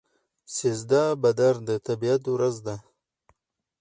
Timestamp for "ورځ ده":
2.29-2.75